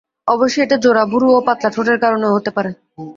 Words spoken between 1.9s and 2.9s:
কারণেও হতে পারে।